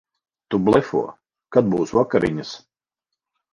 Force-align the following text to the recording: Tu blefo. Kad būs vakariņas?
Tu 0.55 0.59
blefo. 0.69 1.01
Kad 1.57 1.71
būs 1.75 1.95
vakariņas? 1.99 2.57